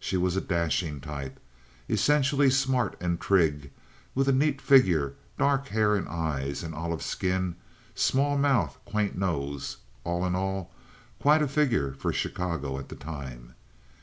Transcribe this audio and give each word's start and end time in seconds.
She 0.00 0.16
was 0.16 0.34
a 0.34 0.40
dashing 0.40 1.02
type, 1.02 1.38
essentially 1.90 2.48
smart 2.48 2.96
and 3.02 3.20
trig, 3.20 3.70
with 4.14 4.30
a 4.30 4.32
neat 4.32 4.62
figure, 4.62 5.12
dark 5.36 5.68
hair 5.68 5.94
and 5.94 6.08
eyes, 6.08 6.62
an 6.62 6.72
olive 6.72 7.02
skin, 7.02 7.56
small 7.94 8.38
mouth, 8.38 8.78
quaint 8.86 9.14
nose—all 9.18 10.24
in 10.24 10.34
all 10.34 10.70
quite 11.20 11.42
a 11.42 11.46
figure 11.48 11.92
for 11.92 12.14
Chicago 12.14 12.78
at 12.78 12.88
the 12.88 12.96
time. 12.96 13.56